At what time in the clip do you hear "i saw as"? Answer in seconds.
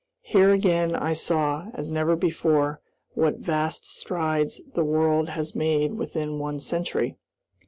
0.95-1.91